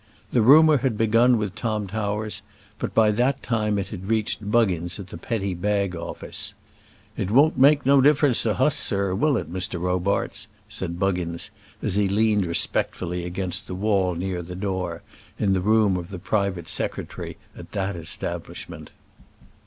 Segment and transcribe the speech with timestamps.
[0.33, 2.41] The rumour had begun with Tom Towers,
[2.79, 6.55] but by that time it had reached Buggins at the Petty Bag Office.
[7.15, 9.79] "It won't make no difference to hus, sir; will it, Mr.
[9.79, 11.51] Robarts?" said Buggins,
[11.83, 15.03] as he leaned respectfully against the wall near the door,
[15.37, 18.89] in the room of the private secretary at that establishment.